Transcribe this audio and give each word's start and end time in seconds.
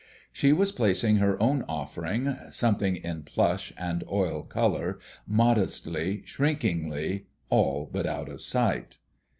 She 0.33 0.51
was 0.51 0.71
placing 0.71 1.17
her 1.17 1.39
own 1.39 1.63
offering, 1.69 2.35
something 2.49 2.95
in 2.95 3.21
plush 3.21 3.71
and 3.77 4.03
oil 4.09 4.41
colour, 4.41 4.97
modestly, 5.27 6.23
shrinkingly, 6.25 7.27
all 7.51 7.87
but 7.93 8.07
out 8.07 8.27
of 8.27 8.41
sight. 8.41 8.97